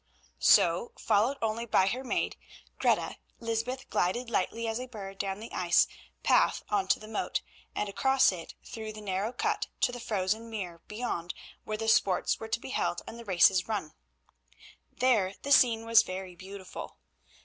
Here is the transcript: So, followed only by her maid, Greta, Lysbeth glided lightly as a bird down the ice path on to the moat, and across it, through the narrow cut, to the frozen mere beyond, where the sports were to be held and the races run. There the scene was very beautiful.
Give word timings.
So, 0.39 0.93
followed 0.97 1.37
only 1.43 1.67
by 1.67 1.85
her 1.85 2.03
maid, 2.03 2.35
Greta, 2.79 3.17
Lysbeth 3.39 3.87
glided 3.91 4.31
lightly 4.31 4.67
as 4.67 4.79
a 4.79 4.87
bird 4.87 5.19
down 5.19 5.39
the 5.39 5.51
ice 5.51 5.85
path 6.23 6.63
on 6.69 6.87
to 6.87 6.99
the 6.99 7.07
moat, 7.07 7.41
and 7.75 7.87
across 7.87 8.31
it, 8.31 8.55
through 8.65 8.93
the 8.93 8.99
narrow 9.01 9.31
cut, 9.31 9.67
to 9.81 9.91
the 9.91 9.99
frozen 9.99 10.49
mere 10.49 10.79
beyond, 10.87 11.35
where 11.65 11.77
the 11.77 11.87
sports 11.87 12.39
were 12.39 12.47
to 12.47 12.59
be 12.59 12.71
held 12.71 13.03
and 13.05 13.19
the 13.19 13.25
races 13.25 13.67
run. 13.67 13.93
There 14.91 15.35
the 15.43 15.51
scene 15.51 15.85
was 15.85 16.01
very 16.01 16.33
beautiful. 16.35 16.97